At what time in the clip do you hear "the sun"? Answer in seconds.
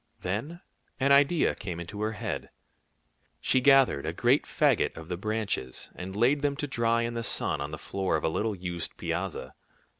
7.13-7.61